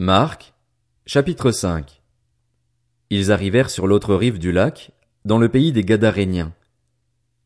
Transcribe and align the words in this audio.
Marc, 0.00 0.54
chapitre 1.06 1.50
5 1.50 2.00
Ils 3.10 3.32
arrivèrent 3.32 3.68
sur 3.68 3.88
l'autre 3.88 4.14
rive 4.14 4.38
du 4.38 4.52
lac, 4.52 4.92
dans 5.24 5.38
le 5.38 5.48
pays 5.48 5.72
des 5.72 5.82
Gadaréniens. 5.82 6.52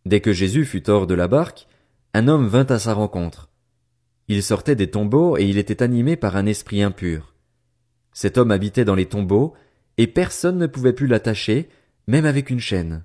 Dès 0.04 0.20
que 0.20 0.34
Jésus 0.34 0.66
fut 0.66 0.90
hors 0.90 1.06
de 1.06 1.14
la 1.14 1.28
barque, 1.28 1.66
un 2.12 2.28
homme 2.28 2.46
vint 2.46 2.66
à 2.66 2.78
sa 2.78 2.92
rencontre. 2.92 3.48
Il 4.28 4.42
sortait 4.42 4.76
des 4.76 4.90
tombeaux 4.90 5.38
et 5.38 5.44
il 5.44 5.56
était 5.56 5.82
animé 5.82 6.16
par 6.16 6.36
un 6.36 6.44
esprit 6.44 6.82
impur. 6.82 7.34
Cet 8.12 8.36
homme 8.36 8.50
habitait 8.50 8.84
dans 8.84 8.96
les 8.96 9.06
tombeaux, 9.06 9.54
et 9.96 10.06
personne 10.06 10.58
ne 10.58 10.66
pouvait 10.66 10.92
plus 10.92 11.06
l'attacher, 11.06 11.70
même 12.06 12.26
avec 12.26 12.50
une 12.50 12.60
chaîne. 12.60 13.02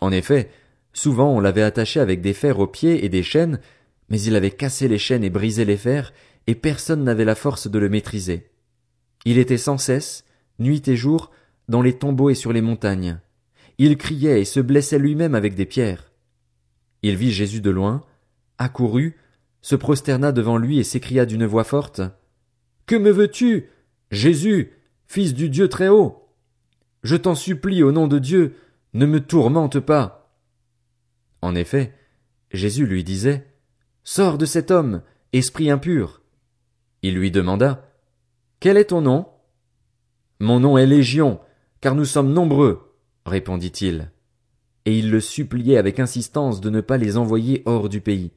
En 0.00 0.12
effet, 0.12 0.48
souvent 0.92 1.34
on 1.34 1.40
l'avait 1.40 1.62
attaché 1.62 1.98
avec 1.98 2.20
des 2.20 2.34
fers 2.34 2.60
aux 2.60 2.68
pieds 2.68 3.04
et 3.04 3.08
des 3.08 3.24
chaînes, 3.24 3.58
mais 4.10 4.22
il 4.22 4.36
avait 4.36 4.52
cassé 4.52 4.86
les 4.86 4.98
chaînes 4.98 5.24
et 5.24 5.30
brisé 5.30 5.64
les 5.64 5.76
fers, 5.76 6.12
et 6.46 6.54
personne 6.54 7.02
n'avait 7.02 7.24
la 7.24 7.34
force 7.34 7.68
de 7.68 7.78
le 7.80 7.88
maîtriser. 7.88 8.46
Il 9.24 9.38
était 9.38 9.58
sans 9.58 9.78
cesse, 9.78 10.24
nuit 10.58 10.86
et 10.88 10.96
jour, 10.96 11.30
dans 11.68 11.82
les 11.82 11.96
tombeaux 11.98 12.30
et 12.30 12.34
sur 12.34 12.52
les 12.52 12.62
montagnes. 12.62 13.20
Il 13.78 13.96
criait 13.96 14.40
et 14.40 14.44
se 14.44 14.60
blessait 14.60 14.98
lui-même 14.98 15.34
avec 15.34 15.54
des 15.54 15.66
pierres. 15.66 16.12
Il 17.02 17.16
vit 17.16 17.32
Jésus 17.32 17.60
de 17.60 17.70
loin, 17.70 18.04
accourut, 18.58 19.16
se 19.62 19.76
prosterna 19.76 20.32
devant 20.32 20.58
lui 20.58 20.78
et 20.78 20.84
s'écria 20.84 21.26
d'une 21.26 21.46
voix 21.46 21.64
forte. 21.64 22.02
Que 22.86 22.96
me 22.96 23.10
veux 23.10 23.28
tu? 23.28 23.68
Jésus, 24.10 24.72
fils 25.06 25.34
du 25.34 25.48
Dieu 25.48 25.68
très 25.68 25.88
haut? 25.88 26.28
Je 27.02 27.16
t'en 27.16 27.34
supplie 27.34 27.82
au 27.82 27.92
nom 27.92 28.06
de 28.06 28.18
Dieu, 28.18 28.54
ne 28.92 29.06
me 29.06 29.20
tourmente 29.20 29.80
pas. 29.80 30.34
En 31.40 31.54
effet, 31.54 31.94
Jésus 32.52 32.86
lui 32.86 33.04
disait. 33.04 33.46
Sors 34.04 34.38
de 34.38 34.46
cet 34.46 34.70
homme, 34.70 35.02
esprit 35.32 35.70
impur. 35.70 36.22
Il 37.02 37.14
lui 37.14 37.30
demanda. 37.30 37.89
Quel 38.60 38.76
est 38.76 38.90
ton 38.90 39.00
nom? 39.00 39.26
Mon 40.38 40.60
nom 40.60 40.76
est 40.76 40.86
Légion, 40.86 41.40
car 41.80 41.94
nous 41.94 42.04
sommes 42.04 42.34
nombreux, 42.34 42.94
répondit-il. 43.24 44.10
Et 44.84 44.98
il 44.98 45.10
le 45.10 45.20
suppliait 45.20 45.78
avec 45.78 45.98
insistance 45.98 46.60
de 46.60 46.68
ne 46.68 46.82
pas 46.82 46.98
les 46.98 47.16
envoyer 47.16 47.62
hors 47.64 47.88
du 47.88 48.02
pays. 48.02 48.32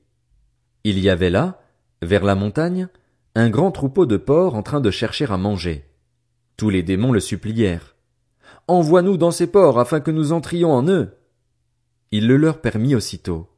Il 0.86 0.98
y 0.98 1.10
avait 1.10 1.30
là, 1.30 1.62
vers 2.02 2.24
la 2.24 2.36
montagne, 2.36 2.88
un 3.36 3.50
grand 3.50 3.72
troupeau 3.72 4.06
de 4.06 4.16
porcs 4.16 4.56
en 4.56 4.64
train 4.64 4.80
de 4.80 4.92
chercher 4.92 5.26
à 5.30 5.36
manger. 5.36 5.90
Tous 6.56 6.70
les 6.70 6.84
démons 6.84 7.12
le 7.12 7.20
supplièrent. 7.20 7.98
Envoie-nous 8.70 9.18
dans 9.18 9.32
ces 9.32 9.48
porcs 9.48 9.78
afin 9.78 10.00
que 10.00 10.12
nous 10.12 10.32
entrions 10.32 10.72
en 10.72 10.88
eux. 10.88 11.18
Il 12.12 12.28
le 12.28 12.38
leur 12.38 12.62
permit 12.62 12.96
aussitôt. 12.96 13.50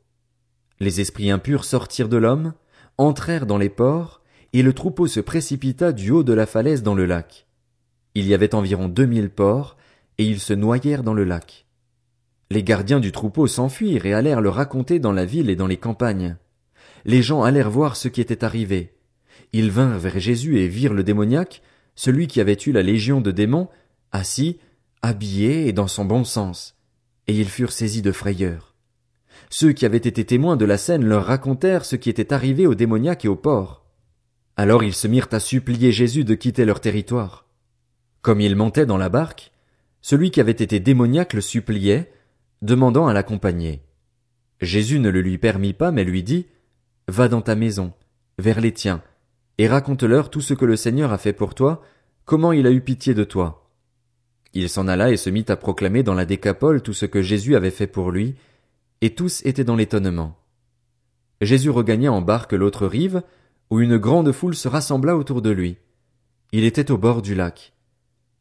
Les 0.79 0.99
esprits 0.99 1.29
impurs 1.29 1.63
sortirent 1.63 2.09
de 2.09 2.17
l'homme, 2.17 2.53
entrèrent 2.97 3.45
dans 3.45 3.59
les 3.59 3.69
porcs, 3.69 4.23
et 4.59 4.63
le 4.63 4.71
troupeau 4.71 5.05
se 5.05 5.19
précipita 5.19 5.91
du 5.91 6.11
haut 6.11 6.23
de 6.23 6.31
la 6.31 6.45
falaise 6.45 6.81
dans 6.81 6.95
le 6.95 7.05
lac. 7.05 7.45
Il 8.13 8.25
y 8.25 8.33
avait 8.33 8.55
environ 8.55 8.87
deux 8.87 9.05
mille 9.05 9.29
porcs, 9.29 9.75
et 10.17 10.23
ils 10.23 10.39
se 10.39 10.53
noyèrent 10.53 11.03
dans 11.03 11.13
le 11.13 11.25
lac. 11.25 11.65
Les 12.49 12.63
gardiens 12.63 13.01
du 13.01 13.11
troupeau 13.11 13.47
s'enfuirent 13.47 14.05
et 14.05 14.13
allèrent 14.13 14.39
le 14.39 14.47
raconter 14.47 14.99
dans 14.99 15.11
la 15.11 15.25
ville 15.25 15.49
et 15.49 15.57
dans 15.57 15.67
les 15.67 15.75
campagnes. 15.75 16.37
Les 17.03 17.21
gens 17.21 17.43
allèrent 17.43 17.69
voir 17.69 17.97
ce 17.97 18.07
qui 18.07 18.21
était 18.21 18.45
arrivé. 18.45 18.93
Ils 19.51 19.71
vinrent 19.71 19.99
vers 19.99 20.19
Jésus 20.19 20.57
et 20.57 20.69
virent 20.69 20.93
le 20.93 21.03
démoniaque, 21.03 21.61
celui 21.95 22.27
qui 22.27 22.39
avait 22.39 22.57
eu 22.65 22.71
la 22.71 22.81
légion 22.81 23.19
de 23.19 23.31
démons, 23.31 23.67
assis, 24.13 24.57
habillé 25.01 25.67
et 25.67 25.73
dans 25.73 25.87
son 25.87 26.05
bon 26.05 26.23
sens. 26.23 26.77
Et 27.27 27.37
ils 27.37 27.49
furent 27.49 27.73
saisis 27.73 28.01
de 28.01 28.13
frayeur. 28.13 28.73
Ceux 29.49 29.73
qui 29.73 29.85
avaient 29.85 29.97
été 29.97 30.23
témoins 30.23 30.55
de 30.55 30.63
la 30.63 30.77
scène 30.77 31.03
leur 31.03 31.25
racontèrent 31.25 31.83
ce 31.83 31.97
qui 31.97 32.09
était 32.09 32.31
arrivé 32.31 32.65
au 32.65 32.73
démoniaque 32.73 33.25
et 33.25 33.27
au 33.27 33.35
porc. 33.35 33.84
Alors 34.57 34.83
ils 34.83 34.93
se 34.93 35.07
mirent 35.07 35.27
à 35.31 35.39
supplier 35.39 35.91
Jésus 35.91 36.23
de 36.23 36.33
quitter 36.33 36.65
leur 36.65 36.79
territoire. 36.79 37.45
Comme 38.21 38.41
il 38.41 38.55
montait 38.55 38.85
dans 38.85 38.97
la 38.97 39.09
barque, 39.09 39.51
celui 40.01 40.31
qui 40.31 40.39
avait 40.39 40.51
été 40.51 40.79
démoniaque 40.79 41.33
le 41.33 41.41
suppliait, 41.41 42.11
demandant 42.61 43.07
à 43.07 43.13
l'accompagner. 43.13 43.81
Jésus 44.61 44.99
ne 44.99 45.09
le 45.09 45.21
lui 45.21 45.37
permit 45.37 45.73
pas, 45.73 45.91
mais 45.91 46.03
lui 46.03 46.23
dit, 46.23 46.47
Va 47.07 47.27
dans 47.27 47.41
ta 47.41 47.55
maison, 47.55 47.93
vers 48.39 48.61
les 48.61 48.71
tiens, 48.71 49.01
et 49.57 49.67
raconte-leur 49.67 50.29
tout 50.29 50.41
ce 50.41 50.53
que 50.53 50.65
le 50.65 50.75
Seigneur 50.75 51.11
a 51.11 51.17
fait 51.17 51.33
pour 51.33 51.53
toi, 51.53 51.83
comment 52.23 52.51
il 52.51 52.65
a 52.65 52.71
eu 52.71 52.81
pitié 52.81 53.13
de 53.13 53.23
toi. 53.23 53.69
Il 54.53 54.69
s'en 54.69 54.87
alla 54.87 55.11
et 55.11 55.17
se 55.17 55.29
mit 55.29 55.45
à 55.49 55.57
proclamer 55.57 56.01
dans 56.01 56.13
la 56.13 56.25
décapole 56.25 56.81
tout 56.81 56.93
ce 56.93 57.05
que 57.05 57.21
Jésus 57.21 57.55
avait 57.55 57.71
fait 57.71 57.87
pour 57.87 58.09
lui, 58.09 58.35
et 59.01 59.13
tous 59.13 59.45
étaient 59.45 59.65
dans 59.65 59.75
l'étonnement. 59.75 60.39
Jésus 61.41 61.69
regagna 61.69 62.11
en 62.11 62.21
barque 62.21 62.53
l'autre 62.53 62.87
rive, 62.87 63.21
où 63.69 63.79
une 63.79 63.97
grande 63.97 64.31
foule 64.31 64.55
se 64.55 64.67
rassembla 64.67 65.17
autour 65.17 65.41
de 65.41 65.49
lui. 65.49 65.77
Il 66.51 66.63
était 66.63 66.91
au 66.91 66.97
bord 66.97 67.21
du 67.21 67.35
lac. 67.35 67.73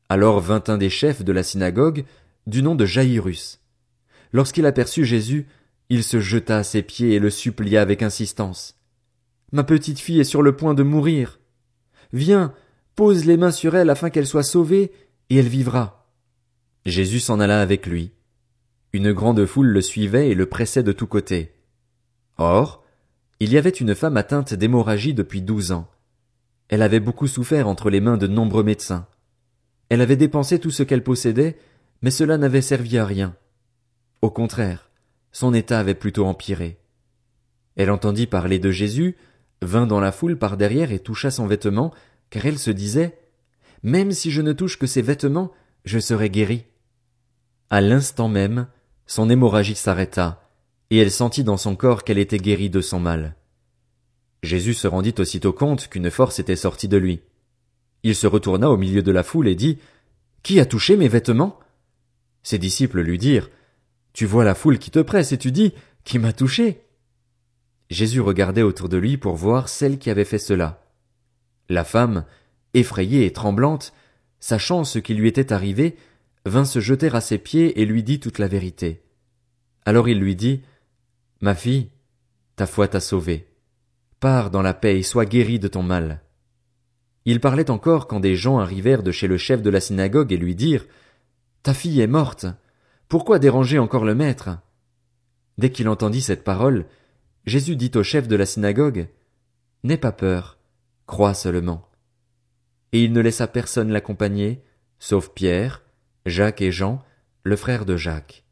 Alors 0.09 0.41
vint 0.41 0.63
un 0.69 0.79
des 0.79 0.91
chefs 0.91 1.25
de 1.25 1.33
la 1.33 1.43
synagogue, 1.43 2.05
du 2.47 2.63
nom 2.63 2.75
de 2.75 2.85
Jaïrus. 2.85 3.61
Lorsqu'il 4.33 4.67
aperçut 4.67 5.05
Jésus, 5.05 5.47
il 5.89 6.05
se 6.05 6.21
jeta 6.21 6.59
à 6.59 6.65
ses 6.65 6.83
pieds 6.83 7.15
et 7.15 7.19
le 7.19 7.31
supplia 7.31 7.81
avec 7.81 8.03
insistance. 8.03 8.79
Ma 9.53 9.65
petite 9.65 9.99
fille 9.99 10.21
est 10.21 10.25
sur 10.25 10.43
le 10.43 10.57
point 10.57 10.75
de 10.75 10.83
mourir. 10.83 11.41
Viens, 12.13 12.55
pose 12.97 13.25
les 13.25 13.37
mains 13.37 13.51
sur 13.51 13.75
elle 13.77 13.91
afin 13.91 14.11
qu'elle 14.11 14.27
soit 14.27 14.43
sauvée, 14.43 14.93
et 15.31 15.37
elle 15.37 15.49
vivra. 15.49 16.09
Jésus 16.87 17.21
s'en 17.21 17.41
alla 17.41 17.61
avec 17.61 17.87
lui. 17.87 18.13
Une 18.93 19.13
grande 19.13 19.45
foule 19.47 19.69
le 19.69 19.81
suivait 19.81 20.29
et 20.29 20.35
le 20.35 20.47
pressait 20.47 20.83
de 20.83 20.93
tous 20.93 21.07
côtés. 21.07 21.53
Or, 22.37 22.84
il 23.41 23.53
y 23.53 23.59
avait 23.59 23.71
une 23.71 23.95
femme 23.95 24.17
atteinte 24.17 24.55
d'hémorragie 24.55 25.15
depuis 25.15 25.43
douze 25.43 25.73
ans. 25.73 25.89
Elle 26.69 26.83
avait 26.83 27.01
beaucoup 27.01 27.27
souffert 27.27 27.69
entre 27.69 27.91
les 27.91 28.01
mains 28.01 28.17
de 28.17 28.27
nombreux 28.27 28.63
médecins. 28.63 29.07
Elle 29.89 30.01
avait 30.01 30.17
dépensé 30.17 30.59
tout 30.59 30.71
ce 30.71 30.83
qu'elle 30.83 31.03
possédait, 31.03 31.59
mais 32.03 32.11
cela 32.11 32.39
n'avait 32.39 32.63
servi 32.63 32.99
à 32.99 33.05
rien. 33.05 33.37
Au 34.23 34.31
contraire, 34.31 34.91
son 35.33 35.53
état 35.53 35.79
avait 35.79 35.95
plutôt 35.95 36.27
empiré. 36.27 36.79
Elle 37.77 37.91
entendit 37.91 38.27
parler 38.27 38.59
de 38.59 38.71
Jésus, 38.71 39.17
vint 39.63 39.87
dans 39.87 40.01
la 40.01 40.13
foule 40.13 40.39
par 40.39 40.57
derrière 40.57 40.93
et 40.93 41.01
toucha 41.01 41.31
son 41.31 41.47
vêtement, 41.47 41.93
car 42.31 42.47
elle 42.47 42.59
se 42.59 42.71
disait, 42.71 43.19
Même 43.83 44.13
si 44.13 44.31
je 44.31 44.43
ne 44.43 44.53
touche 44.53 44.79
que 44.79 44.87
ses 44.87 45.03
vêtements, 45.03 45.53
je 45.85 45.99
serai 45.99 46.31
guérie. 46.31 46.65
À 47.71 47.81
l'instant 47.81 48.29
même, 48.29 48.69
son 49.07 49.29
hémorragie 49.29 49.75
s'arrêta, 49.75 50.44
et 50.95 50.99
elle 50.99 51.11
sentit 51.11 51.43
dans 51.43 51.57
son 51.57 51.75
corps 51.75 52.05
qu'elle 52.05 52.19
était 52.19 52.39
guérie 52.39 52.71
de 52.71 52.81
son 52.81 53.01
mal. 53.01 53.35
Jésus 54.45 54.75
se 54.75 54.87
rendit 54.87 55.15
aussitôt 55.19 55.53
compte 55.53 55.89
qu'une 55.89 56.09
force 56.09 56.39
était 56.39 56.55
sortie 56.55 56.87
de 56.87 56.97
lui. 56.97 57.21
Il 58.05 58.15
se 58.15 58.29
retourna 58.29 58.71
au 58.71 58.77
milieu 58.77 59.03
de 59.03 59.11
la 59.11 59.25
foule 59.25 59.49
et 59.49 59.57
dit, 59.57 59.79
Qui 60.45 60.61
a 60.61 60.67
touché 60.67 60.97
mes 60.97 61.09
vêtements? 61.09 61.59
Ses 62.45 62.59
disciples 62.59 63.01
lui 63.01 63.19
dirent, 63.19 63.51
Tu 64.13 64.25
vois 64.25 64.45
la 64.45 64.55
foule 64.55 64.79
qui 64.79 64.93
te 64.93 65.01
presse 65.01 65.33
et 65.33 65.39
tu 65.39 65.51
dis, 65.51 65.73
Qui 66.05 66.21
m'a 66.21 66.33
touché? 66.33 66.83
Jésus 67.91 68.21
regardait 68.21 68.63
autour 68.63 68.89
de 68.89 68.97
lui 68.97 69.17
pour 69.17 69.35
voir 69.35 69.69
celle 69.69 69.99
qui 69.99 70.11
avait 70.11 70.25
fait 70.25 70.39
cela. 70.39 70.85
La 71.69 71.83
femme, 71.83 72.25
effrayée 72.73 73.27
et 73.27 73.33
tremblante, 73.33 73.93
sachant 74.39 74.85
ce 74.85 75.01
qui 75.01 75.15
lui 75.15 75.27
était 75.27 75.53
arrivé, 75.53 75.97
vint 76.47 76.65
se 76.65 76.79
jeter 76.79 77.09
à 77.13 77.21
ses 77.21 77.39
pieds 77.39 77.81
et 77.81 77.85
lui 77.85 78.05
dit 78.05 78.21
toute 78.21 78.39
la 78.39 78.47
vérité. 78.47 79.03
Alors 79.87 80.09
il 80.09 80.21
lui 80.21 80.37
dit, 80.37 80.63
Ma 81.45 81.55
fille, 81.55 81.91
ta 82.57 82.67
foi 82.67 82.89
t'a 82.89 83.01
sauvée. 83.01 83.47
Pars 84.19 84.51
dans 84.51 84.63
la 84.63 84.73
paix 84.73 84.99
et 84.99 85.03
sois 85.03 85.27
guérie 85.27 85.59
de 85.59 85.69
ton 85.69 85.83
mal. 85.83 86.23
Il 87.27 87.39
parlait 87.39 87.71
encore 87.71 88.07
quand 88.07 88.19
des 88.19 88.35
gens 88.35 88.61
arrivèrent 88.61 89.03
de 89.03 89.13
chez 89.13 89.27
le 89.27 89.37
chef 89.37 89.61
de 89.61 89.69
la 89.69 89.81
synagogue 89.81 90.33
et 90.33 90.39
lui 90.39 90.55
dirent, 90.55 90.87
Ta 91.63 91.75
fille 91.75 92.01
est 92.01 92.07
morte. 92.07 92.47
Pourquoi 93.09 93.39
déranger 93.39 93.79
encore 93.79 94.07
le 94.07 94.15
maître? 94.15 94.57
Dès 95.59 95.71
qu'il 95.71 95.91
entendit 95.91 96.23
cette 96.23 96.45
parole, 96.45 96.87
Jésus 97.45 97.77
dit 97.77 97.93
au 97.95 98.03
chef 98.03 98.27
de 98.27 98.37
la 98.37 98.47
synagogue, 98.47 99.09
N'aie 99.83 99.99
pas 99.99 100.13
peur, 100.13 100.57
crois 101.05 101.35
seulement. 101.35 101.91
Et 102.93 103.05
il 103.05 103.13
ne 103.13 103.21
laissa 103.21 103.49
personne 103.49 103.93
l'accompagner, 103.93 104.65
sauf 104.99 105.29
Pierre, 105.35 105.83
Jacques 106.25 106.63
et 106.63 106.73
Jean, 106.73 107.05
le 107.43 107.57
frère 107.57 107.85
de 107.85 107.99
Jacques. 107.99 108.44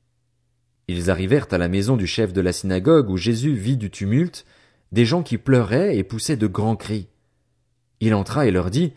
Ils 0.94 1.10
arrivèrent 1.10 1.46
à 1.50 1.56
la 1.56 1.68
maison 1.68 1.96
du 1.96 2.06
chef 2.06 2.34
de 2.34 2.42
la 2.42 2.52
synagogue 2.52 3.08
où 3.08 3.16
Jésus 3.16 3.54
vit 3.54 3.78
du 3.78 3.90
tumulte, 3.90 4.44
des 4.92 5.06
gens 5.06 5.22
qui 5.22 5.38
pleuraient 5.38 5.96
et 5.96 6.04
poussaient 6.04 6.36
de 6.36 6.46
grands 6.46 6.76
cris. 6.76 7.08
Il 8.00 8.12
entra 8.14 8.44
et 8.46 8.50
leur 8.50 8.70
dit, 8.70 8.92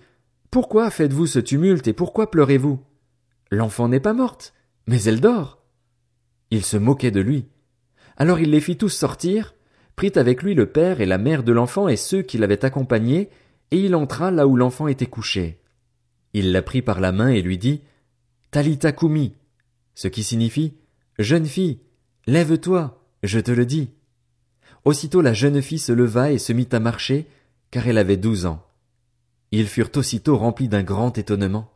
Pourquoi 0.51 0.89
faites-vous 0.89 1.25
ce 1.25 1.39
tumulte 1.39 1.87
et 1.87 1.93
pourquoi 1.93 2.29
pleurez-vous? 2.29 2.81
L'enfant 3.49 3.87
n'est 3.87 4.01
pas 4.01 4.11
morte, 4.11 4.53
mais 4.87 5.03
elle 5.03 5.21
dort. 5.21 5.63
Il 6.51 6.65
se 6.65 6.75
moquait 6.75 7.11
de 7.11 7.21
lui. 7.21 7.45
Alors 8.17 8.41
il 8.41 8.51
les 8.51 8.59
fit 8.59 8.75
tous 8.75 8.89
sortir, 8.89 9.55
prit 9.95 10.11
avec 10.15 10.43
lui 10.43 10.53
le 10.53 10.65
père 10.65 10.99
et 10.99 11.05
la 11.05 11.17
mère 11.17 11.43
de 11.43 11.53
l'enfant 11.53 11.87
et 11.87 11.95
ceux 11.95 12.23
qui 12.23 12.37
l'avaient 12.37 12.65
accompagné, 12.65 13.29
et 13.71 13.79
il 13.79 13.95
entra 13.95 14.31
là 14.31 14.47
où 14.47 14.57
l'enfant 14.57 14.89
était 14.89 15.05
couché. 15.05 15.61
Il 16.33 16.51
la 16.51 16.61
prit 16.61 16.81
par 16.81 16.99
la 16.99 17.13
main 17.13 17.29
et 17.29 17.41
lui 17.41 17.57
dit, 17.57 17.83
Talita 18.51 18.91
Kumi, 18.91 19.37
ce 19.93 20.09
qui 20.09 20.23
signifie, 20.23 20.73
Jeune 21.19 21.45
fille, 21.45 21.79
lève-toi, 22.27 23.01
je 23.23 23.39
te 23.39 23.51
le 23.51 23.65
dis. 23.65 23.89
Aussitôt 24.83 25.21
la 25.21 25.33
jeune 25.33 25.61
fille 25.61 25.79
se 25.79 25.91
leva 25.91 26.31
et 26.31 26.37
se 26.37 26.53
mit 26.53 26.69
à 26.71 26.79
marcher, 26.79 27.27
car 27.71 27.87
elle 27.87 27.97
avait 27.97 28.17
douze 28.17 28.45
ans. 28.45 28.65
Ils 29.51 29.67
furent 29.67 29.91
aussitôt 29.95 30.37
remplis 30.37 30.67
d'un 30.67 30.83
grand 30.83 31.17
étonnement. 31.17 31.71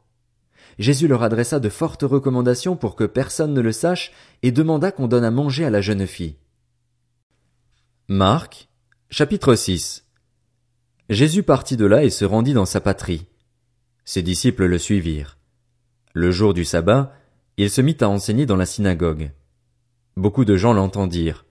Jésus 0.78 1.08
leur 1.08 1.24
adressa 1.24 1.60
de 1.60 1.70
fortes 1.70 2.04
recommandations 2.04 2.76
pour 2.76 2.96
que 2.96 3.04
personne 3.04 3.54
ne 3.54 3.62
le 3.62 3.72
sache 3.72 4.12
et 4.44 4.52
demanda 4.52 4.92
qu'on 4.92 5.08
donne 5.08 5.24
à 5.24 5.32
manger 5.32 5.66
à 5.66 5.70
la 5.70 5.82
jeune 5.82 6.08
fille. 6.08 6.36
Marc, 8.08 8.70
chapitre 9.10 9.56
6 9.56 10.06
Jésus 11.10 11.44
partit 11.44 11.78
de 11.78 11.86
là 11.86 12.04
et 12.04 12.10
se 12.10 12.26
rendit 12.26 12.54
dans 12.54 12.66
sa 12.66 12.80
patrie. 12.80 13.26
Ses 14.06 14.22
disciples 14.22 14.66
le 14.66 14.78
suivirent. 14.78 15.38
Le 16.14 16.32
jour 16.32 16.54
du 16.54 16.66
sabbat, 16.66 17.14
il 17.58 17.70
se 17.70 17.82
mit 17.82 17.98
à 18.00 18.10
enseigner 18.10 18.46
dans 18.46 18.56
la 18.56 18.66
synagogue. 18.66 19.32
Beaucoup 20.20 20.44
de 20.44 20.58
gens 20.58 20.74
l'entendirent. 20.74 21.46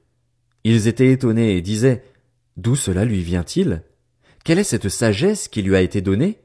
Ils 0.62 0.88
étaient 0.88 1.10
étonnés 1.10 1.56
et 1.56 1.62
disaient, 1.62 2.04
D'où 2.58 2.76
cela 2.76 3.06
lui 3.06 3.22
vient-il? 3.22 3.82
Quelle 4.44 4.58
est 4.58 4.62
cette 4.64 4.90
sagesse 4.90 5.48
qui 5.48 5.62
lui 5.62 5.74
a 5.74 5.80
été 5.80 6.02
donnée? 6.02 6.38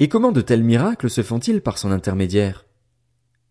Et 0.00 0.08
comment 0.08 0.32
de 0.32 0.40
tels 0.40 0.64
miracles 0.64 1.08
se 1.08 1.22
font-ils 1.22 1.60
par 1.60 1.78
son 1.78 1.92
intermédiaire? 1.92 2.66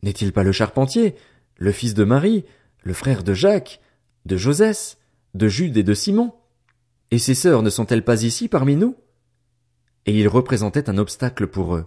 N'est-il 0.04 0.34
pas 0.34 0.44
le 0.44 0.52
charpentier, 0.52 1.16
le 1.56 1.72
fils 1.72 1.94
de 1.94 2.04
Marie, 2.04 2.44
le 2.84 2.92
frère 2.92 3.24
de 3.24 3.34
Jacques, 3.34 3.80
de 4.26 4.36
Josès, 4.36 4.98
de 5.34 5.48
Jude 5.48 5.78
et 5.78 5.84
de 5.84 5.94
Simon? 5.94 6.34
Et 7.12 7.18
ses 7.18 7.34
sœurs 7.34 7.64
ne 7.64 7.70
sont-elles 7.70 8.04
pas 8.04 8.24
ici 8.24 8.50
parmi 8.50 8.76
nous? 8.76 8.98
Et 10.06 10.20
il 10.20 10.28
représentait 10.28 10.90
un 10.90 10.98
obstacle 10.98 11.48
pour 11.48 11.78
eux. 11.78 11.86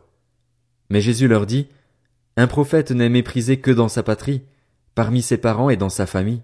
Mais 0.89 1.03
Jésus 1.03 1.29
leur 1.29 1.45
dit, 1.45 1.69
un 2.39 2.47
prophète 2.47 2.93
n'est 2.93 3.11
méprisé 3.11 3.61
que 3.61 3.71
dans 3.71 3.89
sa 3.89 4.03
patrie, 4.03 4.45
parmi 4.99 5.23
ses 5.23 5.39
parents 5.39 5.71
et 5.71 5.77
dans 5.77 5.91
sa 5.91 6.07
famille. 6.07 6.43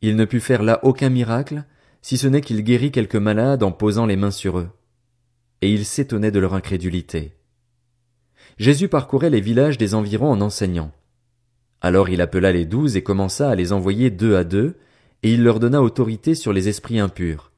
Il 0.00 0.16
ne 0.16 0.24
put 0.24 0.40
faire 0.40 0.62
là 0.62 0.80
aucun 0.84 1.10
miracle, 1.10 1.64
si 2.00 2.16
ce 2.16 2.26
n'est 2.26 2.40
qu'il 2.40 2.62
guérit 2.62 2.90
quelques 2.90 3.14
malades 3.14 3.62
en 3.62 3.72
posant 3.72 4.06
les 4.06 4.16
mains 4.16 4.30
sur 4.30 4.58
eux. 4.58 4.70
Et 5.60 5.70
il 5.70 5.84
s'étonnait 5.84 6.30
de 6.30 6.38
leur 6.38 6.54
incrédulité. 6.54 7.36
Jésus 8.56 8.88
parcourait 8.88 9.28
les 9.28 9.42
villages 9.42 9.76
des 9.76 9.94
environs 9.94 10.30
en 10.30 10.40
enseignant. 10.40 10.92
Alors 11.82 12.08
il 12.08 12.22
appela 12.22 12.52
les 12.52 12.64
douze 12.64 12.96
et 12.96 13.02
commença 13.02 13.50
à 13.50 13.54
les 13.54 13.74
envoyer 13.74 14.08
deux 14.08 14.34
à 14.34 14.44
deux, 14.44 14.78
et 15.22 15.34
il 15.34 15.42
leur 15.42 15.60
donna 15.60 15.82
autorité 15.82 16.34
sur 16.34 16.54
les 16.54 16.70
esprits 16.70 17.00
impurs. 17.00 17.52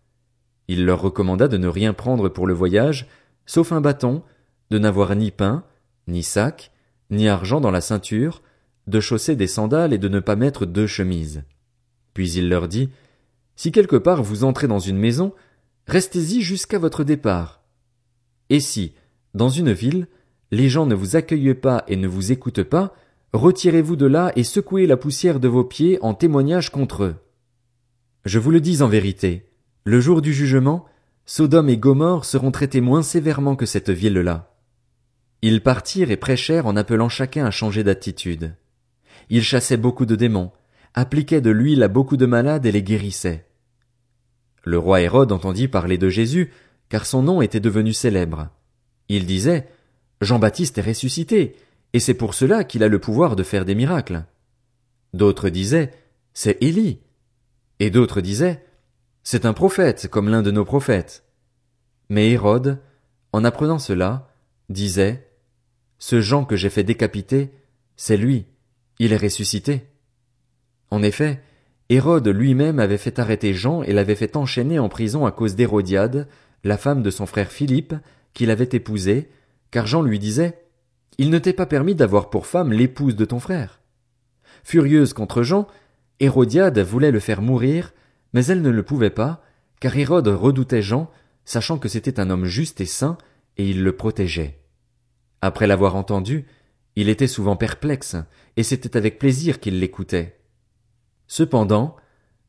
Il 0.66 0.86
leur 0.86 1.00
recommanda 1.02 1.46
de 1.46 1.56
ne 1.56 1.68
rien 1.68 1.92
prendre 1.92 2.28
pour 2.28 2.48
le 2.48 2.54
voyage, 2.54 3.06
sauf 3.46 3.70
un 3.70 3.80
bâton, 3.80 4.24
de 4.72 4.78
n'avoir 4.80 5.14
ni 5.14 5.30
pain, 5.30 5.62
ni 6.08 6.24
sac, 6.24 6.72
ni 7.10 7.28
argent 7.28 7.60
dans 7.60 7.70
la 7.70 7.80
ceinture, 7.80 8.42
de 8.86 9.00
chausser 9.00 9.36
des 9.36 9.46
sandales 9.46 9.92
et 9.92 9.98
de 9.98 10.08
ne 10.08 10.20
pas 10.20 10.36
mettre 10.36 10.66
deux 10.66 10.86
chemises. 10.86 11.42
Puis 12.12 12.32
il 12.32 12.48
leur 12.48 12.68
dit, 12.68 12.90
Si 13.56 13.72
quelque 13.72 13.96
part 13.96 14.22
vous 14.22 14.44
entrez 14.44 14.68
dans 14.68 14.78
une 14.78 14.98
maison, 14.98 15.32
restez-y 15.86 16.42
jusqu'à 16.42 16.78
votre 16.78 17.04
départ. 17.04 17.62
Et 18.50 18.60
si, 18.60 18.94
dans 19.34 19.48
une 19.48 19.72
ville, 19.72 20.06
les 20.50 20.68
gens 20.68 20.86
ne 20.86 20.94
vous 20.94 21.16
accueillent 21.16 21.54
pas 21.54 21.84
et 21.88 21.96
ne 21.96 22.06
vous 22.06 22.32
écoutent 22.32 22.62
pas, 22.62 22.94
retirez-vous 23.32 23.96
de 23.96 24.06
là 24.06 24.32
et 24.36 24.44
secouez 24.44 24.86
la 24.86 24.96
poussière 24.96 25.40
de 25.40 25.48
vos 25.48 25.64
pieds 25.64 25.98
en 26.02 26.14
témoignage 26.14 26.70
contre 26.70 27.04
eux. 27.04 27.14
Je 28.24 28.38
vous 28.38 28.50
le 28.50 28.60
dis 28.60 28.82
en 28.82 28.88
vérité, 28.88 29.50
le 29.84 30.00
jour 30.00 30.22
du 30.22 30.32
jugement, 30.32 30.86
Sodome 31.26 31.68
et 31.68 31.76
Gomorre 31.76 32.24
seront 32.24 32.50
traités 32.50 32.80
moins 32.80 33.02
sévèrement 33.02 33.56
que 33.56 33.66
cette 33.66 33.90
ville-là. 33.90 34.54
Ils 35.42 35.62
partirent 35.62 36.10
et 36.10 36.16
prêchèrent 36.16 36.66
en 36.66 36.76
appelant 36.76 37.08
chacun 37.08 37.44
à 37.44 37.50
changer 37.50 37.82
d'attitude. 37.82 38.54
Ils 39.30 39.42
chassaient 39.42 39.76
beaucoup 39.76 40.06
de 40.06 40.16
démons, 40.16 40.52
appliquaient 40.94 41.40
de 41.40 41.50
l'huile 41.50 41.82
à 41.82 41.88
beaucoup 41.88 42.16
de 42.16 42.26
malades 42.26 42.66
et 42.66 42.72
les 42.72 42.82
guérissaient. 42.82 43.46
Le 44.64 44.78
roi 44.78 45.00
Hérode 45.02 45.32
entendit 45.32 45.68
parler 45.68 45.98
de 45.98 46.08
Jésus, 46.08 46.52
car 46.88 47.06
son 47.06 47.22
nom 47.22 47.42
était 47.42 47.60
devenu 47.60 47.92
célèbre. 47.92 48.48
Il 49.08 49.26
disait, 49.26 49.68
Jean-Baptiste 50.20 50.78
est 50.78 50.82
ressuscité, 50.82 51.56
et 51.92 52.00
c'est 52.00 52.14
pour 52.14 52.34
cela 52.34 52.64
qu'il 52.64 52.82
a 52.82 52.88
le 52.88 52.98
pouvoir 52.98 53.36
de 53.36 53.42
faire 53.42 53.64
des 53.64 53.74
miracles. 53.74 54.24
D'autres 55.12 55.48
disaient, 55.48 55.92
c'est 56.32 56.62
Élie. 56.62 57.00
Et 57.78 57.90
d'autres 57.90 58.20
disaient, 58.20 58.64
c'est 59.22 59.46
un 59.46 59.52
prophète 59.52 60.08
comme 60.08 60.28
l'un 60.28 60.42
de 60.42 60.50
nos 60.50 60.64
prophètes. 60.64 61.24
Mais 62.08 62.30
Hérode, 62.30 62.80
en 63.32 63.44
apprenant 63.44 63.78
cela, 63.78 64.28
disait, 64.68 65.28
ce 65.98 66.20
Jean 66.20 66.44
que 66.44 66.56
j'ai 66.56 66.70
fait 66.70 66.84
décapiter, 66.84 67.50
c'est 67.96 68.16
lui, 68.16 68.46
il 68.98 69.12
est 69.12 69.18
ressuscité. 69.18 69.84
En 70.90 71.02
effet, 71.02 71.40
Hérode 71.88 72.28
lui-même 72.28 72.78
avait 72.78 72.98
fait 72.98 73.18
arrêter 73.18 73.52
Jean 73.52 73.82
et 73.82 73.92
l'avait 73.92 74.14
fait 74.14 74.36
enchaîner 74.36 74.78
en 74.78 74.88
prison 74.88 75.26
à 75.26 75.32
cause 75.32 75.54
d'Hérodiade, 75.54 76.28
la 76.62 76.78
femme 76.78 77.02
de 77.02 77.10
son 77.10 77.26
frère 77.26 77.50
Philippe, 77.50 77.94
qu'il 78.32 78.50
avait 78.50 78.68
épousée, 78.72 79.28
car 79.70 79.86
Jean 79.86 80.02
lui 80.02 80.18
disait, 80.18 80.58
Il 81.18 81.30
ne 81.30 81.38
t'est 81.38 81.52
pas 81.52 81.66
permis 81.66 81.94
d'avoir 81.94 82.30
pour 82.30 82.46
femme 82.46 82.72
l'épouse 82.72 83.16
de 83.16 83.24
ton 83.24 83.38
frère. 83.38 83.80
Furieuse 84.62 85.12
contre 85.12 85.42
Jean, 85.42 85.66
Hérodiade 86.20 86.78
voulait 86.78 87.10
le 87.10 87.20
faire 87.20 87.42
mourir, 87.42 87.92
mais 88.32 88.46
elle 88.46 88.62
ne 88.62 88.70
le 88.70 88.82
pouvait 88.82 89.10
pas, 89.10 89.42
car 89.80 89.96
Hérode 89.96 90.28
redoutait 90.28 90.82
Jean, 90.82 91.10
sachant 91.44 91.78
que 91.78 91.88
c'était 91.88 92.18
un 92.18 92.30
homme 92.30 92.46
juste 92.46 92.80
et 92.80 92.86
saint, 92.86 93.18
et 93.58 93.68
il 93.68 93.84
le 93.84 93.94
protégeait. 93.94 94.58
Après 95.42 95.66
l'avoir 95.66 95.96
entendu, 95.96 96.46
il 96.96 97.08
était 97.08 97.26
souvent 97.26 97.56
perplexe, 97.56 98.16
et 98.56 98.62
c'était 98.62 98.96
avec 98.96 99.18
plaisir 99.18 99.60
qu'il 99.60 99.80
l'écoutait. 99.80 100.38
Cependant, 101.26 101.96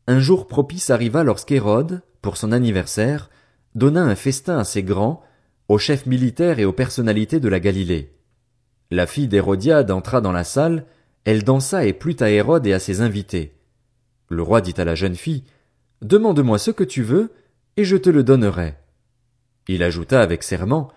un 0.08 0.20
jour 0.20 0.48
propice 0.48 0.90
arriva 0.90 1.24
lorsqu'Hérode, 1.24 2.02
pour 2.22 2.38
son 2.38 2.52
anniversaire, 2.52 3.30
donna 3.74 4.04
un 4.04 4.16
festin 4.16 4.60
assez 4.60 4.84
grand, 4.84 5.24
aux 5.68 5.78
chefs 5.78 6.06
militaires 6.06 6.60
et 6.60 6.66
aux 6.66 6.74
personnalités 6.74 7.40
de 7.40 7.50
la 7.50 7.60
Galilée. 7.60 8.14
La 8.92 9.08
fille 9.08 9.28
d'Hérodiade 9.28 9.90
entra 9.90 10.22
dans 10.22 10.32
la 10.32 10.44
salle, 10.44 10.86
elle 11.24 11.44
dansa 11.44 11.86
et 11.86 11.94
plut 11.94 12.22
à 12.22 12.30
Hérode 12.30 12.68
et 12.68 12.74
à 12.74 12.80
ses 12.80 13.02
invités. 13.02 13.56
Le 14.30 14.44
roi 14.44 14.62
dit 14.62 14.76
à 14.78 14.86
la 14.86 14.96
jeune 14.96 15.16
fille, 15.16 15.44
Demande-moi 16.02 16.60
ce 16.60 16.72
que 16.72 16.84
tu 16.84 17.02
veux, 17.02 17.32
et 17.78 17.84
je 17.84 17.98
te 17.98 18.10
le 18.10 18.24
donnerai. 18.24 18.76
Il 19.68 19.82
ajouta 19.82 20.22
avec 20.22 20.44
serment, 20.44 20.92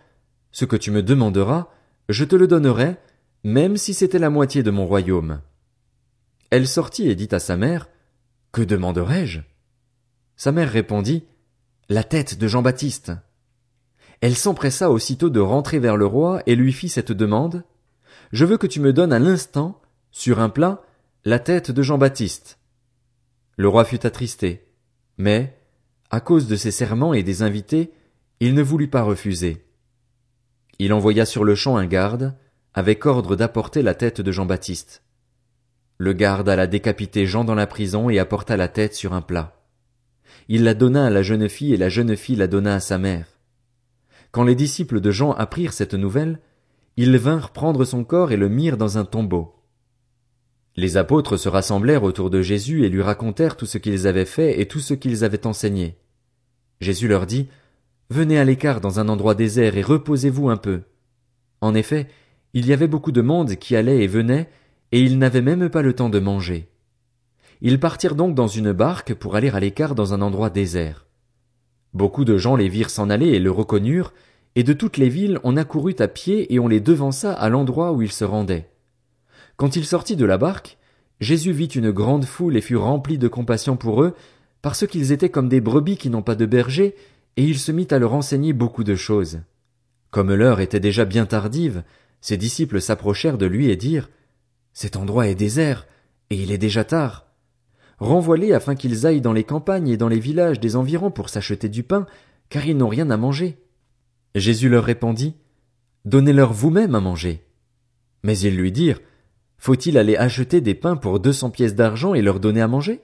Ce 0.52 0.66
que 0.66 0.76
tu 0.76 0.90
me 0.90 1.02
demanderas, 1.02 1.68
je 2.10 2.24
te 2.24 2.36
le 2.36 2.46
donnerai, 2.46 2.96
même 3.44 3.76
si 3.76 3.94
c'était 3.94 4.18
la 4.18 4.30
moitié 4.30 4.62
de 4.62 4.70
mon 4.70 4.86
royaume. 4.86 5.40
Elle 6.50 6.66
sortit 6.66 7.08
et 7.08 7.14
dit 7.14 7.28
à 7.32 7.38
sa 7.38 7.56
mère, 7.56 7.88
Que 8.52 8.62
demanderai-je? 8.62 9.40
Sa 10.36 10.52
mère 10.52 10.70
répondit, 10.70 11.24
La 11.88 12.04
tête 12.04 12.38
de 12.38 12.48
Jean-Baptiste. 12.48 13.12
Elle 14.20 14.36
s'empressa 14.36 14.90
aussitôt 14.90 15.30
de 15.30 15.40
rentrer 15.40 15.78
vers 15.78 15.96
le 15.96 16.06
roi 16.06 16.42
et 16.46 16.56
lui 16.56 16.72
fit 16.72 16.88
cette 16.88 17.12
demande, 17.12 17.64
Je 18.32 18.44
veux 18.44 18.58
que 18.58 18.66
tu 18.66 18.80
me 18.80 18.92
donnes 18.92 19.12
à 19.12 19.18
l'instant, 19.18 19.80
sur 20.10 20.40
un 20.40 20.48
plat, 20.48 20.82
la 21.24 21.38
tête 21.38 21.70
de 21.70 21.82
Jean-Baptiste. 21.82 22.58
Le 23.56 23.68
roi 23.68 23.84
fut 23.84 24.06
attristé, 24.06 24.66
mais, 25.18 25.58
à 26.10 26.20
cause 26.20 26.46
de 26.46 26.56
ses 26.56 26.70
serments 26.70 27.12
et 27.12 27.22
des 27.22 27.42
invités, 27.42 27.92
il 28.40 28.54
ne 28.54 28.62
voulut 28.62 28.88
pas 28.88 29.02
refuser. 29.02 29.64
Il 30.78 30.92
envoya 30.92 31.26
sur 31.26 31.44
le 31.44 31.54
champ 31.54 31.76
un 31.76 31.86
garde, 31.86 32.34
avec 32.74 33.06
ordre 33.06 33.36
d'apporter 33.36 33.82
la 33.82 33.94
tête 33.94 34.20
de 34.20 34.32
Jean-Baptiste. 34.32 35.02
Le 35.96 36.12
garde 36.12 36.48
alla 36.48 36.66
décapiter 36.66 37.26
Jean 37.26 37.44
dans 37.44 37.54
la 37.54 37.66
prison 37.66 38.08
et 38.08 38.18
apporta 38.18 38.56
la 38.56 38.68
tête 38.68 38.94
sur 38.94 39.12
un 39.12 39.22
plat. 39.22 39.60
Il 40.48 40.64
la 40.64 40.74
donna 40.74 41.06
à 41.06 41.10
la 41.10 41.22
jeune 41.22 41.48
fille 41.48 41.74
et 41.74 41.76
la 41.76 41.88
jeune 41.88 42.16
fille 42.16 42.36
la 42.36 42.46
donna 42.46 42.74
à 42.74 42.80
sa 42.80 42.98
mère. 42.98 43.26
Quand 44.30 44.44
les 44.44 44.54
disciples 44.54 45.00
de 45.00 45.10
Jean 45.10 45.32
apprirent 45.32 45.72
cette 45.72 45.94
nouvelle, 45.94 46.40
ils 46.96 47.16
vinrent 47.16 47.50
prendre 47.50 47.84
son 47.84 48.04
corps 48.04 48.32
et 48.32 48.36
le 48.36 48.48
mirent 48.48 48.76
dans 48.76 48.98
un 48.98 49.04
tombeau. 49.04 49.54
Les 50.76 50.96
apôtres 50.96 51.36
se 51.36 51.48
rassemblèrent 51.48 52.04
autour 52.04 52.30
de 52.30 52.42
Jésus 52.42 52.84
et 52.84 52.88
lui 52.88 53.02
racontèrent 53.02 53.56
tout 53.56 53.66
ce 53.66 53.78
qu'ils 53.78 54.06
avaient 54.06 54.24
fait 54.24 54.60
et 54.60 54.68
tout 54.68 54.80
ce 54.80 54.94
qu'ils 54.94 55.24
avaient 55.24 55.46
enseigné. 55.46 55.98
Jésus 56.80 57.08
leur 57.08 57.26
dit, 57.26 57.48
Venez 58.10 58.38
à 58.38 58.44
l'écart 58.44 58.80
dans 58.80 59.00
un 59.00 59.08
endroit 59.08 59.34
désert 59.34 59.76
et 59.76 59.82
reposez-vous 59.82 60.48
un 60.48 60.56
peu. 60.56 60.82
En 61.60 61.74
effet, 61.74 62.06
il 62.54 62.66
y 62.66 62.72
avait 62.72 62.88
beaucoup 62.88 63.12
de 63.12 63.20
monde 63.20 63.56
qui 63.56 63.76
allait 63.76 64.02
et 64.02 64.06
venait, 64.06 64.48
et 64.92 65.00
ils 65.00 65.18
n'avaient 65.18 65.42
même 65.42 65.68
pas 65.68 65.82
le 65.82 65.92
temps 65.92 66.08
de 66.08 66.18
manger. 66.18 66.68
Ils 67.60 67.80
partirent 67.80 68.14
donc 68.14 68.34
dans 68.34 68.46
une 68.46 68.72
barque 68.72 69.14
pour 69.14 69.36
aller 69.36 69.50
à 69.50 69.60
l'écart 69.60 69.94
dans 69.94 70.14
un 70.14 70.22
endroit 70.22 70.50
désert. 70.50 71.06
Beaucoup 71.94 72.24
de 72.24 72.36
gens 72.36 72.56
les 72.56 72.68
virent 72.68 72.90
s'en 72.90 73.10
aller 73.10 73.28
et 73.28 73.40
le 73.40 73.50
reconnurent, 73.50 74.12
et 74.54 74.62
de 74.62 74.72
toutes 74.72 74.96
les 74.96 75.08
villes 75.08 75.40
on 75.44 75.56
accourut 75.56 75.96
à 75.98 76.08
pied 76.08 76.52
et 76.52 76.58
on 76.58 76.68
les 76.68 76.80
devança 76.80 77.32
à 77.32 77.48
l'endroit 77.48 77.92
où 77.92 78.02
ils 78.02 78.12
se 78.12 78.24
rendaient. 78.24 78.70
Quand 79.56 79.76
il 79.76 79.84
sortit 79.84 80.16
de 80.16 80.24
la 80.24 80.38
barque, 80.38 80.78
Jésus 81.20 81.52
vit 81.52 81.66
une 81.66 81.90
grande 81.90 82.24
foule 82.24 82.56
et 82.56 82.60
fut 82.60 82.76
rempli 82.76 83.18
de 83.18 83.28
compassion 83.28 83.76
pour 83.76 84.02
eux, 84.02 84.14
parce 84.62 84.86
qu'ils 84.86 85.12
étaient 85.12 85.30
comme 85.30 85.48
des 85.48 85.60
brebis 85.60 85.96
qui 85.96 86.10
n'ont 86.10 86.22
pas 86.22 86.36
de 86.36 86.46
berger, 86.46 86.94
et 87.36 87.44
il 87.44 87.58
se 87.58 87.72
mit 87.72 87.88
à 87.90 87.98
leur 87.98 88.14
enseigner 88.14 88.52
beaucoup 88.52 88.84
de 88.84 88.94
choses. 88.94 89.40
Comme 90.10 90.32
l'heure 90.32 90.60
était 90.60 90.80
déjà 90.80 91.04
bien 91.04 91.26
tardive, 91.26 91.82
ses 92.20 92.36
disciples 92.36 92.80
s'approchèrent 92.80 93.38
de 93.38 93.46
lui 93.46 93.70
et 93.70 93.76
dirent 93.76 94.10
Cet 94.72 94.96
endroit 94.96 95.28
est 95.28 95.34
désert, 95.34 95.86
et 96.30 96.36
il 96.36 96.52
est 96.52 96.58
déjà 96.58 96.84
tard. 96.84 97.26
Renvoie-les 97.98 98.52
afin 98.52 98.74
qu'ils 98.74 99.06
aillent 99.06 99.20
dans 99.20 99.32
les 99.32 99.44
campagnes 99.44 99.88
et 99.88 99.96
dans 99.96 100.08
les 100.08 100.20
villages 100.20 100.60
des 100.60 100.76
environs 100.76 101.10
pour 101.10 101.28
s'acheter 101.28 101.68
du 101.68 101.82
pain, 101.82 102.06
car 102.48 102.66
ils 102.66 102.76
n'ont 102.76 102.88
rien 102.88 103.10
à 103.10 103.16
manger. 103.16 103.58
Jésus 104.34 104.68
leur 104.68 104.84
répondit, 104.84 105.36
Donnez-leur 106.04 106.52
vous-même 106.52 106.94
à 106.94 107.00
manger. 107.00 107.44
Mais 108.22 108.38
ils 108.38 108.56
lui 108.56 108.72
dirent, 108.72 109.00
Faut-il 109.58 109.98
aller 109.98 110.16
acheter 110.16 110.60
des 110.60 110.74
pains 110.74 110.96
pour 110.96 111.20
deux 111.20 111.32
cents 111.32 111.50
pièces 111.50 111.74
d'argent 111.74 112.14
et 112.14 112.22
leur 112.22 112.40
donner 112.40 112.60
à 112.60 112.68
manger? 112.68 113.00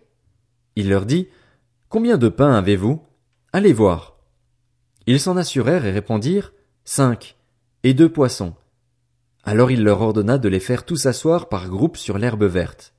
Il 0.76 0.88
leur 0.88 1.06
dit, 1.06 1.28
Combien 1.88 2.18
de 2.18 2.28
pains 2.28 2.54
avez-vous? 2.54 3.02
Allez 3.52 3.72
voir. 3.72 4.18
Ils 5.06 5.20
s'en 5.20 5.36
assurèrent 5.36 5.86
et 5.86 5.92
répondirent, 5.92 6.52
Cinq, 6.84 7.36
et 7.82 7.94
deux 7.94 8.08
poissons. 8.08 8.54
Alors 9.44 9.70
il 9.70 9.84
leur 9.84 10.00
ordonna 10.00 10.38
de 10.38 10.48
les 10.48 10.60
faire 10.60 10.84
tous 10.84 11.06
asseoir 11.06 11.48
par 11.48 11.68
groupes 11.68 11.98
sur 11.98 12.16
l'herbe 12.16 12.44
verte. 12.44 12.94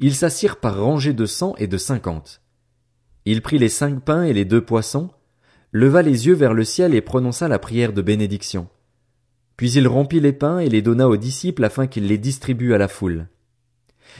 Ils 0.00 0.14
s'assirent 0.14 0.56
par 0.56 0.80
rangées 0.80 1.12
de 1.12 1.26
cent 1.26 1.54
et 1.56 1.66
de 1.66 1.76
cinquante. 1.76 2.40
Il 3.26 3.42
prit 3.42 3.58
les 3.58 3.68
cinq 3.68 4.00
pains 4.00 4.24
et 4.24 4.32
les 4.32 4.44
deux 4.44 4.64
poissons, 4.64 5.10
leva 5.72 6.02
les 6.02 6.26
yeux 6.26 6.34
vers 6.34 6.54
le 6.54 6.64
ciel 6.64 6.94
et 6.94 7.00
prononça 7.00 7.48
la 7.48 7.58
prière 7.58 7.92
de 7.92 8.02
bénédiction. 8.02 8.68
Puis 9.56 9.72
il 9.72 9.86
rompit 9.86 10.20
les 10.20 10.32
pains 10.32 10.58
et 10.58 10.68
les 10.68 10.82
donna 10.82 11.08
aux 11.08 11.16
disciples 11.16 11.64
afin 11.64 11.86
qu'ils 11.86 12.06
les 12.06 12.18
distribuent 12.18 12.74
à 12.74 12.78
la 12.78 12.88
foule. 12.88 13.28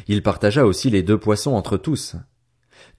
Il 0.06 0.22
partagea 0.22 0.66
aussi 0.66 0.90
les 0.90 1.02
deux 1.02 1.18
poissons 1.18 1.52
entre 1.52 1.76
tous. 1.76 2.16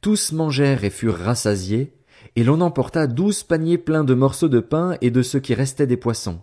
Tous 0.02 0.32
mangèrent 0.32 0.84
et 0.84 0.90
furent 0.90 1.18
rassasiés, 1.18 1.94
et 2.36 2.44
l'on 2.44 2.62
emporta 2.62 3.08
douze 3.08 3.44
paniers 3.44 3.78
pleins 3.78 4.04
de 4.04 4.14
morceaux 4.14 4.50
de 4.50 4.60
pain 4.60 4.98
et 5.02 5.12
de 5.12 5.22
ce 5.22 5.38
qui 5.38 5.54
restait 5.54 5.88
des 5.88 5.98
poissons. 5.98 6.42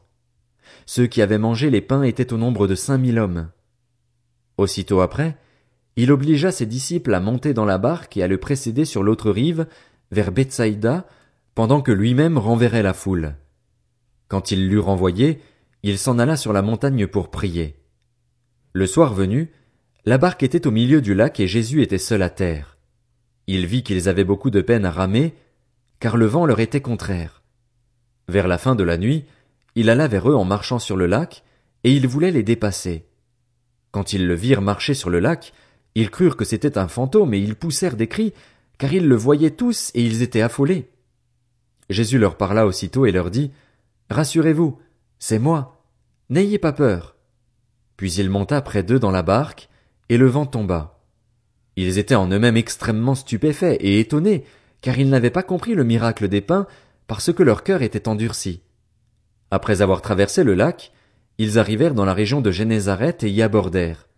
Ceux 0.86 1.06
qui 1.06 1.22
avaient 1.22 1.38
mangé 1.38 1.70
les 1.70 1.80
pains 1.80 2.02
étaient 2.02 2.32
au 2.32 2.38
nombre 2.38 2.66
de 2.66 2.74
cinq 2.74 2.98
mille 2.98 3.18
hommes. 3.18 3.50
Aussitôt 4.56 5.00
après, 5.00 5.36
il 5.96 6.10
obligea 6.12 6.52
ses 6.52 6.66
disciples 6.66 7.14
à 7.14 7.20
monter 7.20 7.54
dans 7.54 7.64
la 7.64 7.78
barque 7.78 8.16
et 8.16 8.22
à 8.22 8.28
le 8.28 8.38
précéder 8.38 8.84
sur 8.84 9.02
l'autre 9.02 9.30
rive, 9.30 9.66
vers 10.10 10.32
Bethsaïda, 10.32 11.06
pendant 11.54 11.82
que 11.82 11.92
lui-même 11.92 12.38
renverrait 12.38 12.82
la 12.82 12.94
foule. 12.94 13.34
Quand 14.28 14.50
il 14.50 14.68
l'eut 14.68 14.78
renvoyé, 14.78 15.40
il 15.82 15.98
s'en 15.98 16.18
alla 16.18 16.36
sur 16.36 16.52
la 16.52 16.62
montagne 16.62 17.06
pour 17.06 17.30
prier. 17.30 17.76
Le 18.72 18.86
soir 18.86 19.12
venu, 19.12 19.50
la 20.04 20.16
barque 20.16 20.42
était 20.42 20.66
au 20.66 20.70
milieu 20.70 21.02
du 21.02 21.14
lac 21.14 21.38
et 21.40 21.46
Jésus 21.46 21.82
était 21.82 21.98
seul 21.98 22.22
à 22.22 22.30
terre. 22.30 22.78
Il 23.46 23.66
vit 23.66 23.82
qu'ils 23.82 24.08
avaient 24.08 24.24
beaucoup 24.24 24.50
de 24.50 24.60
peine 24.60 24.84
à 24.84 24.90
ramer, 24.90 25.34
car 26.00 26.16
le 26.16 26.26
vent 26.26 26.46
leur 26.46 26.60
était 26.60 26.80
contraire. 26.80 27.42
Vers 28.28 28.48
la 28.48 28.58
fin 28.58 28.74
de 28.74 28.84
la 28.84 28.96
nuit, 28.96 29.24
il 29.74 29.90
alla 29.90 30.08
vers 30.08 30.30
eux 30.30 30.34
en 30.34 30.44
marchant 30.44 30.78
sur 30.78 30.96
le 30.96 31.06
lac, 31.06 31.44
et 31.84 31.92
il 31.92 32.06
voulait 32.06 32.30
les 32.30 32.42
dépasser. 32.42 33.06
Quand 33.90 34.12
ils 34.12 34.26
le 34.26 34.34
virent 34.34 34.62
marcher 34.62 34.94
sur 34.94 35.10
le 35.10 35.18
lac, 35.18 35.52
ils 35.94 36.10
crurent 36.10 36.36
que 36.36 36.44
c'était 36.44 36.78
un 36.78 36.88
fantôme 36.88 37.34
et 37.34 37.38
ils 37.38 37.56
poussèrent 37.56 37.96
des 37.96 38.08
cris, 38.08 38.32
car 38.78 38.92
ils 38.92 39.06
le 39.06 39.16
voyaient 39.16 39.50
tous 39.50 39.90
et 39.94 40.02
ils 40.04 40.22
étaient 40.22 40.40
affolés. 40.40 40.90
Jésus 41.90 42.18
leur 42.18 42.36
parla 42.36 42.66
aussitôt 42.66 43.06
et 43.06 43.12
leur 43.12 43.30
dit, 43.30 43.50
Rassurez-vous, 44.10 44.78
c'est 45.18 45.38
moi. 45.38 45.84
N'ayez 46.30 46.58
pas 46.58 46.72
peur. 46.72 47.16
Puis 47.96 48.14
il 48.14 48.30
monta 48.30 48.60
près 48.62 48.82
d'eux 48.82 48.98
dans 48.98 49.10
la 49.10 49.22
barque, 49.22 49.68
et 50.08 50.16
le 50.16 50.26
vent 50.26 50.46
tomba. 50.46 51.00
Ils 51.76 51.98
étaient 51.98 52.14
en 52.14 52.28
eux-mêmes 52.28 52.56
extrêmement 52.56 53.14
stupéfaits 53.14 53.76
et 53.80 54.00
étonnés, 54.00 54.44
car 54.80 54.98
ils 54.98 55.08
n'avaient 55.08 55.30
pas 55.30 55.42
compris 55.42 55.74
le 55.74 55.84
miracle 55.84 56.28
des 56.28 56.40
pains, 56.40 56.66
parce 57.06 57.32
que 57.32 57.42
leur 57.42 57.62
cœur 57.62 57.82
était 57.82 58.08
endurci. 58.08 58.62
Après 59.54 59.82
avoir 59.82 60.00
traversé 60.00 60.44
le 60.44 60.54
lac, 60.54 60.92
ils 61.36 61.58
arrivèrent 61.58 61.92
dans 61.92 62.06
la 62.06 62.14
région 62.14 62.40
de 62.40 62.50
Génézareth 62.50 63.22
et 63.22 63.30
y 63.30 63.42
abordèrent. 63.42 64.08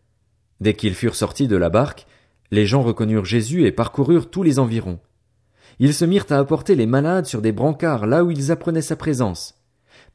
Dès 0.60 0.74
qu'ils 0.74 0.94
furent 0.94 1.16
sortis 1.16 1.48
de 1.48 1.56
la 1.56 1.70
barque, 1.70 2.06
les 2.52 2.66
gens 2.66 2.82
reconnurent 2.82 3.24
Jésus 3.24 3.66
et 3.66 3.72
parcoururent 3.72 4.30
tous 4.30 4.44
les 4.44 4.60
environs. 4.60 5.00
Ils 5.80 5.92
se 5.92 6.04
mirent 6.04 6.26
à 6.30 6.38
apporter 6.38 6.76
les 6.76 6.86
malades 6.86 7.26
sur 7.26 7.42
des 7.42 7.50
brancards 7.50 8.06
là 8.06 8.22
où 8.22 8.30
ils 8.30 8.52
apprenaient 8.52 8.80
sa 8.80 8.94
présence. 8.94 9.56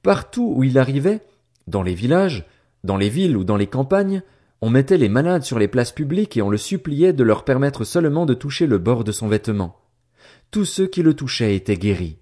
Partout 0.03 0.53
où 0.55 0.63
il 0.63 0.77
arrivait, 0.77 1.19
dans 1.67 1.83
les 1.83 1.95
villages, 1.95 2.45
dans 2.85 2.95
les 2.95 3.09
villes 3.09 3.35
ou 3.35 3.43
dans 3.43 3.57
les 3.57 3.67
campagnes, 3.67 4.21
on 4.61 4.69
mettait 4.69 4.97
les 4.97 5.09
malades 5.09 5.43
sur 5.43 5.59
les 5.59 5.67
places 5.67 5.91
publiques 5.91 6.37
et 6.37 6.41
on 6.41 6.49
le 6.49 6.55
suppliait 6.55 7.11
de 7.11 7.25
leur 7.25 7.43
permettre 7.43 7.83
seulement 7.83 8.25
de 8.25 8.35
toucher 8.35 8.67
le 8.67 8.77
bord 8.77 9.03
de 9.03 9.11
son 9.11 9.27
vêtement. 9.27 9.81
Tous 10.49 10.63
ceux 10.63 10.87
qui 10.87 11.03
le 11.03 11.13
touchaient 11.13 11.57
étaient 11.57 11.75
guéris. 11.75 12.19